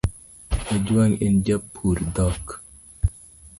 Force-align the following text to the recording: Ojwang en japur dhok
Ojwang 0.73 1.13
en 1.25 1.35
japur 1.45 1.97
dhok 2.15 2.45